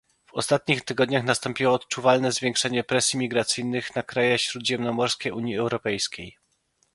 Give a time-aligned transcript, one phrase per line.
[0.25, 6.37] W ostatnich tygodniach nastąpiło odczuwalne zwiększenie presji migracyjnych na kraje śródziemnomorskie Unii Europejskiej